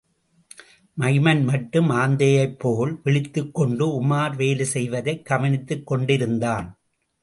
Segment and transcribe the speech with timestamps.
[0.97, 6.67] Maiman மட்டும் ஆந்தையைப் போல் விழித்துக் கொண்டு உமார் வேலை செய்வதைக் கவனித்துக் கொண்டேயிருந்தான்.